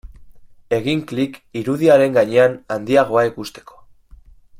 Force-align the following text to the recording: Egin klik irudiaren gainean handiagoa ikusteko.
Egin 0.77 1.01
klik 1.11 1.37
irudiaren 1.61 2.17
gainean 2.17 2.57
handiagoa 2.77 3.27
ikusteko. 3.33 3.79